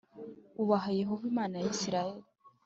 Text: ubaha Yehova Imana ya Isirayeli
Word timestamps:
ubaha 0.61 0.89
Yehova 0.99 1.23
Imana 1.31 1.55
ya 1.61 1.69
Isirayeli 1.75 2.25